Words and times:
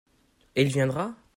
Et 0.55 0.63
il 0.63 0.69
viendra? 0.71 1.13